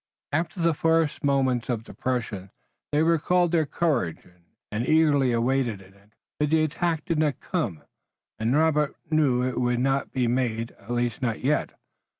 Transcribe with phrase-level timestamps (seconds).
[0.31, 2.49] After the first moments of depression
[2.91, 4.27] they recalled their courage
[4.71, 6.09] and eagerly awaited an attack.
[6.39, 7.83] But the attack did not come
[8.39, 11.73] and Robert knew it would not be made, at least not yet.